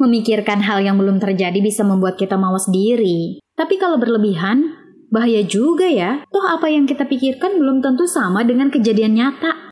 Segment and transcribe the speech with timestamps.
[0.00, 3.36] Memikirkan hal yang belum terjadi bisa membuat kita mawas diri.
[3.52, 4.72] Tapi kalau berlebihan,
[5.12, 6.24] bahaya juga ya.
[6.32, 9.69] Toh apa yang kita pikirkan belum tentu sama dengan kejadian nyata.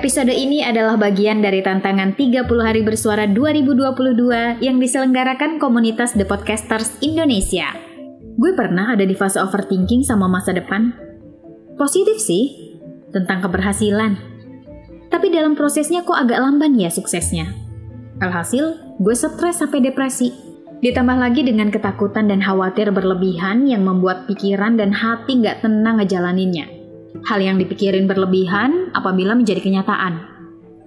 [0.00, 6.96] Episode ini adalah bagian dari tantangan 30 hari bersuara 2022 yang diselenggarakan komunitas The Podcasters
[7.04, 7.68] Indonesia.
[8.40, 10.96] Gue pernah ada di fase overthinking sama masa depan.
[11.76, 12.48] Positif sih,
[13.12, 14.16] tentang keberhasilan.
[15.12, 17.52] Tapi dalam prosesnya kok agak lamban ya suksesnya.
[18.24, 20.32] Alhasil, gue stres sampai depresi.
[20.80, 26.79] Ditambah lagi dengan ketakutan dan khawatir berlebihan yang membuat pikiran dan hati nggak tenang ngejalaninnya.
[27.26, 30.22] Hal yang dipikirin berlebihan apabila menjadi kenyataan.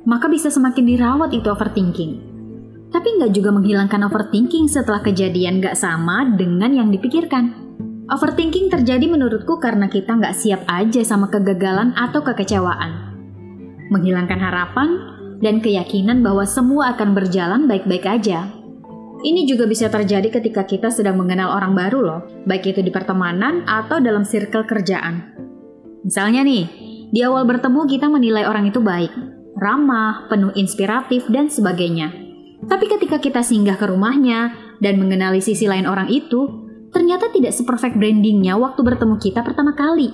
[0.03, 2.13] Maka bisa semakin dirawat itu overthinking.
[2.93, 7.55] Tapi nggak juga menghilangkan overthinking setelah kejadian nggak sama dengan yang dipikirkan.
[8.11, 13.15] Overthinking terjadi menurutku karena kita nggak siap aja sama kegagalan atau kekecewaan.
[13.89, 14.89] Menghilangkan harapan
[15.41, 18.47] dan keyakinan bahwa semua akan berjalan baik-baik aja.
[19.23, 23.63] Ini juga bisa terjadi ketika kita sedang mengenal orang baru loh, baik itu di pertemanan
[23.63, 25.32] atau dalam circle kerjaan.
[26.03, 26.63] Misalnya nih,
[27.15, 29.13] di awal bertemu kita menilai orang itu baik,
[29.55, 32.11] ramah, penuh inspiratif, dan sebagainya.
[32.67, 34.51] Tapi ketika kita singgah ke rumahnya
[34.83, 40.11] dan mengenali sisi lain orang itu, ternyata tidak seperfect brandingnya waktu bertemu kita pertama kali.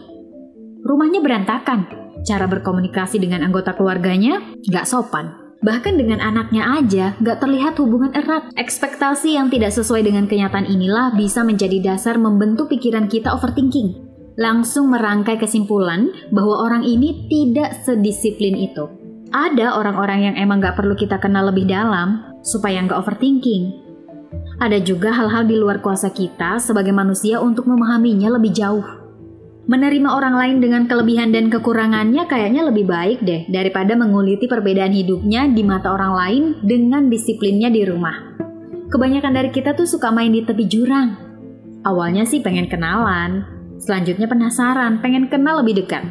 [0.86, 1.90] Rumahnya berantakan,
[2.22, 5.34] cara berkomunikasi dengan anggota keluarganya gak sopan.
[5.60, 8.48] Bahkan dengan anaknya aja gak terlihat hubungan erat.
[8.56, 14.09] Ekspektasi yang tidak sesuai dengan kenyataan inilah bisa menjadi dasar membentuk pikiran kita overthinking
[14.40, 18.88] langsung merangkai kesimpulan bahwa orang ini tidak sedisiplin itu.
[19.30, 23.76] Ada orang-orang yang emang gak perlu kita kenal lebih dalam supaya nggak overthinking.
[24.64, 28.84] Ada juga hal-hal di luar kuasa kita sebagai manusia untuk memahaminya lebih jauh.
[29.70, 35.46] Menerima orang lain dengan kelebihan dan kekurangannya kayaknya lebih baik deh daripada menguliti perbedaan hidupnya
[35.46, 38.34] di mata orang lain dengan disiplinnya di rumah.
[38.90, 41.14] Kebanyakan dari kita tuh suka main di tepi jurang.
[41.86, 46.04] Awalnya sih pengen kenalan, Selanjutnya penasaran, pengen kenal lebih dekat.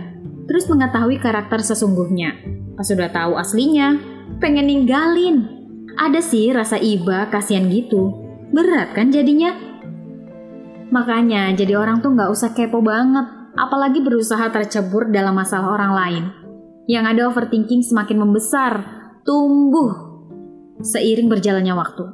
[0.48, 2.32] Terus mengetahui karakter sesungguhnya.
[2.74, 4.00] Pas sudah tahu aslinya,
[4.40, 5.44] pengen ninggalin.
[6.00, 8.16] Ada sih rasa iba, kasihan gitu.
[8.48, 9.52] Berat kan jadinya?
[10.88, 13.28] Makanya jadi orang tuh nggak usah kepo banget,
[13.60, 16.24] apalagi berusaha tercebur dalam masalah orang lain.
[16.88, 18.72] Yang ada overthinking semakin membesar,
[19.28, 20.08] tumbuh
[20.80, 22.04] seiring berjalannya waktu.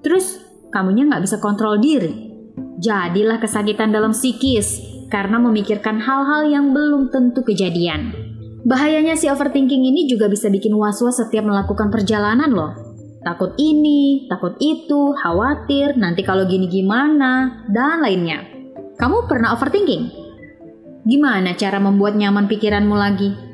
[0.00, 0.40] Terus
[0.72, 2.32] kamunya nggak bisa kontrol diri.
[2.80, 4.80] Jadilah kesakitan dalam psikis,
[5.12, 8.16] karena memikirkan hal-hal yang belum tentu kejadian.
[8.64, 12.72] Bahayanya si overthinking ini juga bisa bikin was-was setiap melakukan perjalanan loh.
[13.20, 18.40] Takut ini, takut itu, khawatir, nanti kalau gini gimana, dan lainnya.
[18.96, 20.24] Kamu pernah overthinking?
[21.04, 23.51] Gimana cara membuat nyaman pikiranmu lagi?